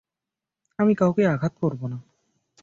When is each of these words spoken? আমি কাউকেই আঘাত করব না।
আমি 0.79 0.93
কাউকেই 0.95 1.25
আঘাত 1.25 1.53
করব 1.61 1.81
না। 1.87 1.97